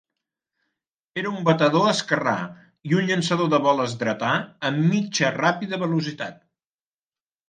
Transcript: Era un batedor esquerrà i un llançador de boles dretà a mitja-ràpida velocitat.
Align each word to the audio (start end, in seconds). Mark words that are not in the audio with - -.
Era 1.23 1.33
un 1.39 1.43
batedor 1.49 1.83
esquerrà 1.91 2.31
i 2.91 2.97
un 3.01 3.05
llançador 3.09 3.51
de 3.51 3.59
boles 3.65 3.93
dretà 4.05 4.31
a 4.71 4.71
mitja-ràpida 4.79 5.79
velocitat. 5.85 6.41